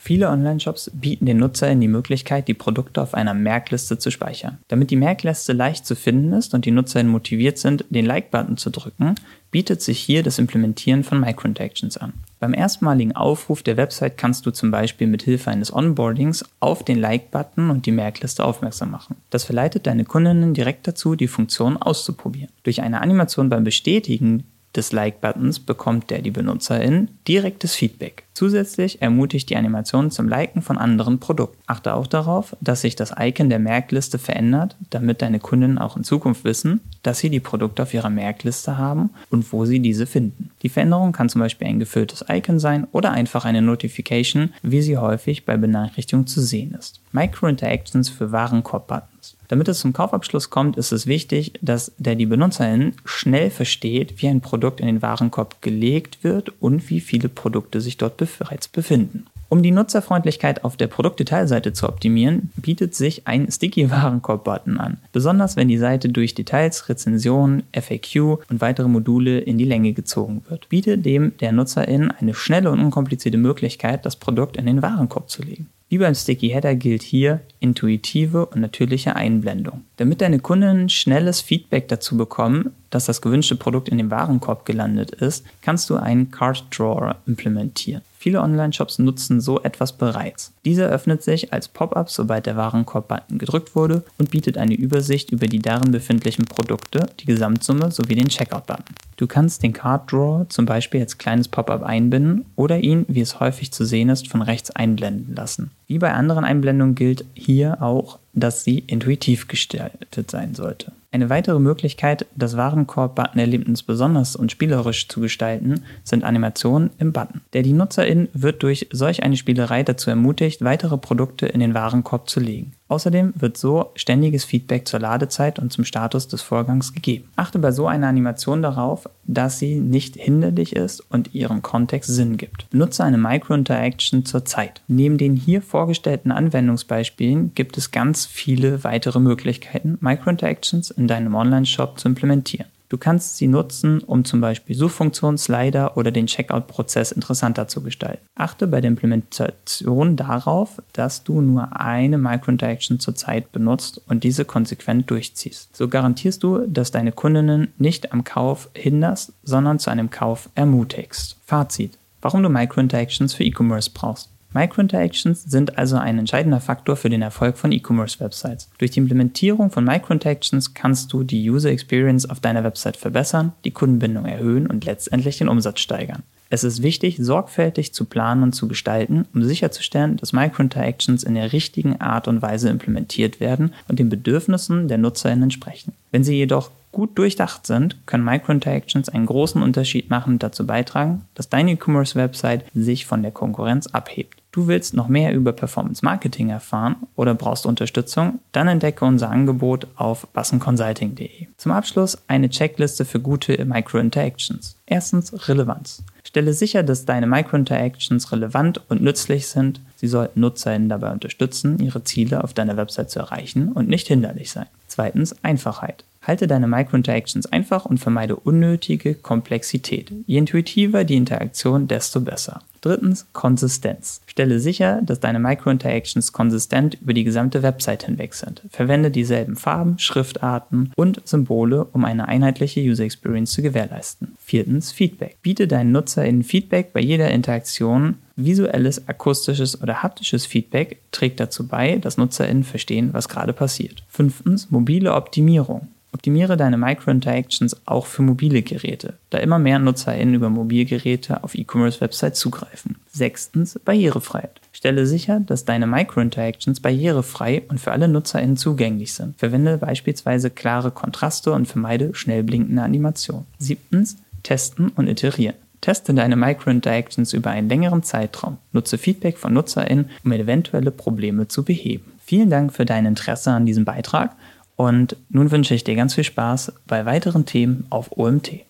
Viele 0.00 0.30
Online-Shops 0.30 0.92
bieten 0.94 1.26
den 1.26 1.38
NutzerInnen 1.38 1.80
die 1.80 1.88
Möglichkeit, 1.88 2.46
die 2.46 2.54
Produkte 2.54 3.02
auf 3.02 3.14
einer 3.14 3.34
Merkliste 3.34 3.98
zu 3.98 4.12
speichern. 4.12 4.58
Damit 4.68 4.92
die 4.92 4.96
Merkliste 4.96 5.52
leicht 5.52 5.84
zu 5.84 5.96
finden 5.96 6.32
ist 6.32 6.54
und 6.54 6.64
die 6.64 6.70
NutzerInnen 6.70 7.10
motiviert 7.10 7.58
sind, 7.58 7.84
den 7.90 8.06
Like-Button 8.06 8.56
zu 8.56 8.70
drücken, 8.70 9.16
bietet 9.50 9.82
sich 9.82 9.98
hier 9.98 10.22
das 10.22 10.38
Implementieren 10.38 11.02
von 11.02 11.20
Microinteractions 11.20 11.96
an. 11.96 12.12
Beim 12.38 12.54
erstmaligen 12.54 13.16
Aufruf 13.16 13.64
der 13.64 13.76
Website 13.76 14.16
kannst 14.16 14.46
du 14.46 14.52
zum 14.52 14.70
Beispiel 14.70 15.08
mit 15.08 15.22
Hilfe 15.22 15.50
eines 15.50 15.72
Onboardings 15.74 16.44
auf 16.60 16.84
den 16.84 17.00
Like-Button 17.00 17.68
und 17.68 17.84
die 17.84 17.92
Merkliste 17.92 18.44
aufmerksam 18.44 18.92
machen. 18.92 19.16
Das 19.30 19.44
verleitet 19.44 19.88
deine 19.88 20.04
Kundinnen 20.04 20.54
direkt 20.54 20.86
dazu, 20.86 21.16
die 21.16 21.28
Funktion 21.28 21.76
auszuprobieren. 21.76 22.52
Durch 22.62 22.82
eine 22.82 23.00
Animation 23.00 23.48
beim 23.48 23.64
Bestätigen 23.64 24.44
des 24.76 24.92
Like-Buttons 24.92 25.60
bekommt 25.60 26.10
der 26.10 26.22
die 26.22 26.30
Benutzerin 26.30 27.08
direktes 27.26 27.74
Feedback. 27.74 28.24
Zusätzlich 28.34 29.02
ermutigt 29.02 29.50
die 29.50 29.56
Animation 29.56 30.10
zum 30.10 30.28
Liken 30.28 30.62
von 30.62 30.78
anderen 30.78 31.18
Produkten. 31.18 31.58
Achte 31.66 31.94
auch 31.94 32.06
darauf, 32.06 32.56
dass 32.60 32.82
sich 32.82 32.94
das 32.94 33.12
Icon 33.18 33.50
der 33.50 33.58
Merkliste 33.58 34.18
verändert, 34.18 34.76
damit 34.90 35.22
deine 35.22 35.40
Kunden 35.40 35.78
auch 35.78 35.96
in 35.96 36.04
Zukunft 36.04 36.44
wissen, 36.44 36.80
dass 37.02 37.18
sie 37.18 37.30
die 37.30 37.40
Produkte 37.40 37.82
auf 37.82 37.94
ihrer 37.94 38.10
Merkliste 38.10 38.78
haben 38.78 39.10
und 39.30 39.52
wo 39.52 39.64
sie 39.64 39.80
diese 39.80 40.06
finden. 40.06 40.50
Die 40.62 40.68
Veränderung 40.68 41.12
kann 41.12 41.28
zum 41.28 41.40
Beispiel 41.40 41.66
ein 41.66 41.80
gefülltes 41.80 42.24
Icon 42.28 42.60
sein 42.60 42.86
oder 42.92 43.10
einfach 43.10 43.44
eine 43.44 43.62
Notification, 43.62 44.52
wie 44.62 44.82
sie 44.82 44.98
häufig 44.98 45.44
bei 45.44 45.56
Benachrichtigungen 45.56 46.28
zu 46.28 46.40
sehen 46.40 46.76
ist. 46.78 47.00
Micro-Interactions 47.12 48.08
für 48.08 48.30
Warenkorb-Buttons. 48.30 49.17
Damit 49.48 49.68
es 49.68 49.80
zum 49.80 49.94
Kaufabschluss 49.94 50.50
kommt, 50.50 50.76
ist 50.76 50.92
es 50.92 51.06
wichtig, 51.06 51.54
dass 51.62 51.92
der 51.98 52.14
die 52.14 52.26
Benutzerin 52.26 52.92
schnell 53.04 53.50
versteht, 53.50 54.20
wie 54.22 54.28
ein 54.28 54.42
Produkt 54.42 54.80
in 54.80 54.86
den 54.86 55.02
Warenkorb 55.02 55.62
gelegt 55.62 56.22
wird 56.22 56.52
und 56.60 56.90
wie 56.90 57.00
viele 57.00 57.28
Produkte 57.28 57.80
sich 57.80 57.96
dort 57.96 58.18
bereits 58.18 58.68
befinden. 58.68 59.26
Um 59.50 59.62
die 59.62 59.70
Nutzerfreundlichkeit 59.70 60.62
auf 60.62 60.76
der 60.76 60.88
Produktdetailseite 60.88 61.72
zu 61.72 61.88
optimieren, 61.88 62.50
bietet 62.56 62.94
sich 62.94 63.26
ein 63.26 63.50
Sticky 63.50 63.90
Warenkorb-Button 63.90 64.78
an. 64.78 64.98
Besonders 65.12 65.56
wenn 65.56 65.68
die 65.68 65.78
Seite 65.78 66.10
durch 66.10 66.34
Details, 66.34 66.90
Rezensionen, 66.90 67.62
FAQ 67.72 68.40
und 68.50 68.60
weitere 68.60 68.88
Module 68.88 69.38
in 69.38 69.56
die 69.56 69.64
Länge 69.64 69.94
gezogen 69.94 70.42
wird. 70.50 70.68
Biete 70.68 70.98
dem 70.98 71.34
der 71.38 71.52
Nutzerin 71.52 72.10
eine 72.10 72.34
schnelle 72.34 72.70
und 72.70 72.80
unkomplizierte 72.80 73.38
Möglichkeit, 73.38 74.04
das 74.04 74.16
Produkt 74.16 74.58
in 74.58 74.66
den 74.66 74.82
Warenkorb 74.82 75.30
zu 75.30 75.42
legen. 75.42 75.70
Wie 75.90 75.98
beim 75.98 76.14
Sticky 76.14 76.50
Header 76.50 76.74
gilt 76.74 77.02
hier 77.02 77.40
intuitive 77.60 78.44
und 78.46 78.60
natürliche 78.60 79.16
Einblendung. 79.16 79.84
Damit 79.96 80.20
deine 80.20 80.38
Kunden 80.38 80.90
schnelles 80.90 81.40
Feedback 81.40 81.88
dazu 81.88 82.16
bekommen, 82.16 82.74
dass 82.90 83.06
das 83.06 83.22
gewünschte 83.22 83.56
Produkt 83.56 83.88
in 83.88 83.96
dem 83.96 84.10
Warenkorb 84.10 84.66
gelandet 84.66 85.12
ist, 85.12 85.46
kannst 85.62 85.88
du 85.88 85.96
einen 85.96 86.30
Cart 86.30 86.66
Drawer 86.70 87.16
implementieren. 87.26 88.02
Viele 88.20 88.42
Online-Shops 88.42 88.98
nutzen 88.98 89.40
so 89.40 89.62
etwas 89.62 89.92
bereits. 89.92 90.52
Dieser 90.64 90.88
öffnet 90.88 91.22
sich 91.22 91.52
als 91.52 91.68
Pop-up, 91.68 92.10
sobald 92.10 92.46
der 92.46 92.56
Warenkorb-Button 92.56 93.38
gedrückt 93.38 93.76
wurde 93.76 94.02
und 94.18 94.32
bietet 94.32 94.58
eine 94.58 94.74
Übersicht 94.74 95.30
über 95.30 95.46
die 95.46 95.60
darin 95.60 95.92
befindlichen 95.92 96.44
Produkte, 96.44 97.06
die 97.20 97.26
Gesamtsumme 97.26 97.92
sowie 97.92 98.16
den 98.16 98.26
Checkout-Button. 98.26 98.96
Du 99.18 99.28
kannst 99.28 99.62
den 99.62 99.72
Card 99.72 100.10
Drawer 100.10 100.46
zum 100.48 100.66
Beispiel 100.66 101.00
als 101.00 101.18
kleines 101.18 101.46
Pop-up 101.46 101.84
einbinden 101.84 102.44
oder 102.56 102.80
ihn, 102.80 103.04
wie 103.06 103.20
es 103.20 103.38
häufig 103.38 103.70
zu 103.70 103.84
sehen 103.84 104.08
ist, 104.08 104.26
von 104.26 104.42
rechts 104.42 104.72
einblenden 104.72 105.36
lassen. 105.36 105.70
Wie 105.86 105.98
bei 105.98 106.12
anderen 106.12 106.44
Einblendungen 106.44 106.96
gilt 106.96 107.24
hier 107.34 107.80
auch, 107.80 108.18
dass 108.32 108.64
sie 108.64 108.80
intuitiv 108.80 109.46
gestaltet 109.46 110.28
sein 110.28 110.56
sollte. 110.56 110.90
Eine 111.10 111.30
weitere 111.30 111.58
Möglichkeit, 111.58 112.26
das 112.36 112.58
Warenkorb-Button-Erlebnis 112.58 113.82
besonders 113.82 114.36
und 114.36 114.52
spielerisch 114.52 115.08
zu 115.08 115.20
gestalten, 115.20 115.82
sind 116.04 116.22
Animationen 116.22 116.90
im 116.98 117.14
Button. 117.14 117.40
Der 117.54 117.62
die 117.62 117.72
Nutzerin 117.72 118.28
wird 118.34 118.62
durch 118.62 118.88
solch 118.92 119.22
eine 119.22 119.38
Spielerei 119.38 119.82
dazu 119.82 120.10
ermutigt, 120.10 120.62
weitere 120.62 120.98
Produkte 120.98 121.46
in 121.46 121.60
den 121.60 121.72
Warenkorb 121.72 122.28
zu 122.28 122.40
legen. 122.40 122.74
Außerdem 122.88 123.34
wird 123.36 123.58
so 123.58 123.90
ständiges 123.94 124.44
Feedback 124.44 124.88
zur 124.88 125.00
Ladezeit 125.00 125.58
und 125.58 125.72
zum 125.72 125.84
Status 125.84 126.26
des 126.26 126.40
Vorgangs 126.40 126.94
gegeben. 126.94 127.28
Achte 127.36 127.58
bei 127.58 127.70
so 127.70 127.86
einer 127.86 128.08
Animation 128.08 128.62
darauf, 128.62 129.08
dass 129.24 129.58
sie 129.58 129.78
nicht 129.78 130.16
hinderlich 130.16 130.74
ist 130.74 131.00
und 131.10 131.34
ihrem 131.34 131.60
Kontext 131.60 132.10
Sinn 132.10 132.38
gibt. 132.38 132.66
Nutze 132.72 133.04
eine 133.04 133.18
Micro-Interaction 133.18 134.24
zur 134.24 134.46
Zeit. 134.46 134.80
Neben 134.88 135.18
den 135.18 135.36
hier 135.36 135.60
vorgestellten 135.60 136.32
Anwendungsbeispielen 136.32 137.52
gibt 137.54 137.76
es 137.76 137.90
ganz 137.90 138.24
viele 138.24 138.84
weitere 138.84 139.20
Möglichkeiten, 139.20 139.98
Micro-Interactions 140.00 140.90
in 140.90 141.08
deinem 141.08 141.34
Online-Shop 141.34 141.98
zu 141.98 142.08
implementieren. 142.08 142.68
Du 142.88 142.96
kannst 142.96 143.36
sie 143.36 143.48
nutzen, 143.48 144.00
um 144.00 144.24
zum 144.24 144.40
Beispiel 144.40 144.74
Suchfunktionen, 144.74 145.36
Slider 145.36 145.96
oder 145.96 146.10
den 146.10 146.26
Checkout-Prozess 146.26 147.12
interessanter 147.12 147.68
zu 147.68 147.82
gestalten. 147.82 148.26
Achte 148.34 148.66
bei 148.66 148.80
der 148.80 148.88
Implementation 148.88 150.16
darauf, 150.16 150.82
dass 150.94 151.22
du 151.22 151.42
nur 151.42 151.78
eine 151.78 152.16
Microinteraction 152.16 152.98
zur 152.98 153.14
Zeit 153.14 153.52
benutzt 153.52 154.00
und 154.08 154.24
diese 154.24 154.46
konsequent 154.46 155.10
durchziehst. 155.10 155.76
So 155.76 155.88
garantierst 155.88 156.42
du, 156.42 156.66
dass 156.66 156.90
deine 156.90 157.12
Kundinnen 157.12 157.72
nicht 157.76 158.12
am 158.12 158.24
Kauf 158.24 158.70
hinderst, 158.74 159.34
sondern 159.42 159.78
zu 159.78 159.90
einem 159.90 160.08
Kauf 160.10 160.48
ermutigst. 160.54 161.36
Fazit. 161.44 161.98
Warum 162.22 162.42
du 162.42 162.48
Microinteractions 162.48 163.34
für 163.34 163.44
E-Commerce 163.44 163.90
brauchst. 163.92 164.30
Microinteractions 164.54 165.44
sind 165.44 165.76
also 165.76 165.96
ein 165.96 166.18
entscheidender 166.18 166.60
Faktor 166.60 166.96
für 166.96 167.10
den 167.10 167.22
Erfolg 167.22 167.58
von 167.58 167.70
E-Commerce-Websites. 167.70 168.70
Durch 168.78 168.92
die 168.92 169.00
Implementierung 169.00 169.70
von 169.70 169.84
Microinteractions 169.84 170.72
kannst 170.72 171.12
du 171.12 171.22
die 171.22 171.50
User 171.50 171.70
Experience 171.70 172.28
auf 172.28 172.40
deiner 172.40 172.64
Website 172.64 172.96
verbessern, 172.96 173.52
die 173.64 173.72
Kundenbindung 173.72 174.24
erhöhen 174.24 174.66
und 174.66 174.86
letztendlich 174.86 175.38
den 175.38 175.48
Umsatz 175.48 175.80
steigern. 175.80 176.22
Es 176.50 176.64
ist 176.64 176.82
wichtig, 176.82 177.18
sorgfältig 177.20 177.92
zu 177.92 178.06
planen 178.06 178.42
und 178.42 178.54
zu 178.54 178.68
gestalten, 178.68 179.26
um 179.34 179.42
sicherzustellen, 179.44 180.16
dass 180.16 180.32
Microinteractions 180.32 181.22
in 181.24 181.34
der 181.34 181.52
richtigen 181.52 182.00
Art 182.00 182.26
und 182.26 182.40
Weise 182.40 182.70
implementiert 182.70 183.40
werden 183.40 183.74
und 183.86 183.98
den 183.98 184.08
Bedürfnissen 184.08 184.88
der 184.88 184.96
NutzerInnen 184.96 185.44
entsprechen. 185.44 185.92
Wenn 186.10 186.24
sie 186.24 186.36
jedoch 186.36 186.70
gut 186.90 187.18
durchdacht 187.18 187.66
sind, 187.66 188.06
können 188.06 188.24
Microinteractions 188.24 189.10
einen 189.10 189.26
großen 189.26 189.62
Unterschied 189.62 190.08
machen 190.08 190.34
und 190.34 190.42
dazu 190.42 190.66
beitragen, 190.66 191.26
dass 191.34 191.50
deine 191.50 191.72
E-Commerce-Website 191.72 192.64
sich 192.74 193.04
von 193.04 193.22
der 193.22 193.30
Konkurrenz 193.30 193.88
abhebt. 193.88 194.37
Du 194.50 194.66
willst 194.66 194.94
noch 194.94 195.08
mehr 195.08 195.34
über 195.34 195.52
Performance 195.52 196.04
Marketing 196.04 196.48
erfahren 196.48 196.96
oder 197.16 197.34
brauchst 197.34 197.66
Unterstützung? 197.66 198.40
Dann 198.52 198.66
entdecke 198.66 199.04
unser 199.04 199.30
Angebot 199.30 199.86
auf 199.96 200.26
bassenconsulting.de. 200.28 201.48
Zum 201.58 201.72
Abschluss 201.72 202.18
eine 202.28 202.48
Checkliste 202.48 203.04
für 203.04 203.20
gute 203.20 203.62
Microinteractions. 203.64 204.76
Erstens 204.86 205.48
Relevanz. 205.48 206.02
Stelle 206.24 206.54
sicher, 206.54 206.82
dass 206.82 207.04
deine 207.04 207.26
Microinteractions 207.26 208.32
relevant 208.32 208.80
und 208.88 209.02
nützlich 209.02 209.48
sind. 209.48 209.80
Sie 209.96 210.08
sollten 210.08 210.40
NutzerInnen 210.40 210.88
dabei 210.88 211.12
unterstützen, 211.12 211.78
ihre 211.78 212.04
Ziele 212.04 212.42
auf 212.42 212.54
deiner 212.54 212.76
Website 212.76 213.10
zu 213.10 213.18
erreichen 213.18 213.72
und 213.72 213.88
nicht 213.88 214.08
hinderlich 214.08 214.50
sein. 214.50 214.66
Zweitens 214.86 215.36
Einfachheit. 215.44 216.04
Halte 216.28 216.46
deine 216.46 216.68
Microinteractions 216.68 217.46
einfach 217.46 217.86
und 217.86 217.96
vermeide 217.96 218.36
unnötige 218.36 219.14
Komplexität. 219.14 220.12
Je 220.26 220.36
intuitiver 220.36 221.04
die 221.04 221.16
Interaktion, 221.16 221.88
desto 221.88 222.20
besser. 222.20 222.60
Drittens, 222.82 223.26
Konsistenz. 223.32 224.20
Stelle 224.26 224.60
sicher, 224.60 225.00
dass 225.02 225.20
deine 225.20 225.38
Microinteractions 225.38 226.34
konsistent 226.34 226.98
über 227.00 227.14
die 227.14 227.24
gesamte 227.24 227.62
Website 227.62 228.04
hinweg 228.04 228.34
sind. 228.34 228.60
Verwende 228.68 229.10
dieselben 229.10 229.56
Farben, 229.56 229.98
Schriftarten 229.98 230.92
und 230.96 231.22
Symbole, 231.24 231.86
um 231.86 232.04
eine 232.04 232.28
einheitliche 232.28 232.82
User 232.82 233.04
Experience 233.04 233.52
zu 233.52 233.62
gewährleisten. 233.62 234.36
Viertens, 234.38 234.92
Feedback. 234.92 235.38
Biete 235.40 235.66
deinen 235.66 235.92
NutzerInnen 235.92 236.44
Feedback 236.44 236.92
bei 236.92 237.00
jeder 237.00 237.30
Interaktion. 237.30 238.16
Visuelles, 238.36 239.08
akustisches 239.08 239.82
oder 239.82 240.02
haptisches 240.02 240.44
Feedback 240.44 241.00
trägt 241.10 241.40
dazu 241.40 241.66
bei, 241.66 241.96
dass 241.96 242.18
NutzerInnen 242.18 242.64
verstehen, 242.64 243.14
was 243.14 243.30
gerade 243.30 243.54
passiert. 243.54 244.04
Fünftens, 244.08 244.70
mobile 244.70 245.14
Optimierung. 245.14 245.88
Optimiere 246.18 246.56
deine 246.56 246.76
Microinteractions 246.76 247.76
auch 247.86 248.06
für 248.06 248.22
mobile 248.22 248.62
Geräte, 248.62 249.14
da 249.30 249.38
immer 249.38 249.60
mehr 249.60 249.78
NutzerInnen 249.78 250.34
über 250.34 250.50
Mobilgeräte 250.50 251.44
auf 251.44 251.54
E-Commerce-Websites 251.54 252.40
zugreifen. 252.40 252.96
Sechstens, 253.08 253.78
Barrierefreiheit. 253.78 254.60
Stelle 254.72 255.06
sicher, 255.06 255.38
dass 255.38 255.64
deine 255.64 255.86
Microinteractions 255.86 256.80
barrierefrei 256.80 257.62
und 257.68 257.78
für 257.78 257.92
alle 257.92 258.08
NutzerInnen 258.08 258.56
zugänglich 258.56 259.14
sind. 259.14 259.38
Verwende 259.38 259.78
beispielsweise 259.78 260.50
klare 260.50 260.90
Kontraste 260.90 261.52
und 261.52 261.66
vermeide 261.66 262.12
schnell 262.16 262.42
blinkende 262.42 262.82
Animationen. 262.82 263.46
Siebtens, 263.58 264.16
testen 264.42 264.88
und 264.88 265.06
iterieren. 265.06 265.54
Teste 265.80 266.14
deine 266.14 266.34
Microinteractions 266.34 267.32
über 267.32 267.50
einen 267.50 267.68
längeren 267.68 268.02
Zeitraum. 268.02 268.58
Nutze 268.72 268.98
Feedback 268.98 269.38
von 269.38 269.52
NutzerInnen, 269.52 270.10
um 270.24 270.32
eventuelle 270.32 270.90
Probleme 270.90 271.46
zu 271.46 271.62
beheben. 271.62 272.10
Vielen 272.24 272.50
Dank 272.50 272.72
für 272.72 272.84
dein 272.84 273.06
Interesse 273.06 273.52
an 273.52 273.64
diesem 273.64 273.84
Beitrag 273.84 274.34
und 274.78 275.16
nun 275.28 275.50
wünsche 275.50 275.74
ich 275.74 275.82
dir 275.82 275.96
ganz 275.96 276.14
viel 276.14 276.22
Spaß 276.22 276.72
bei 276.86 277.04
weiteren 277.04 277.44
Themen 277.44 277.86
auf 277.90 278.16
OMT. 278.16 278.60